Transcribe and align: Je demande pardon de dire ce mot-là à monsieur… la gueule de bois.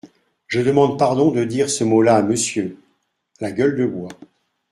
Je 0.47 0.59
demande 0.59 0.97
pardon 0.97 1.29
de 1.29 1.43
dire 1.43 1.69
ce 1.69 1.83
mot-là 1.83 2.15
à 2.15 2.21
monsieur… 2.23 2.75
la 3.39 3.51
gueule 3.51 3.75
de 3.75 3.85
bois. 3.85 4.09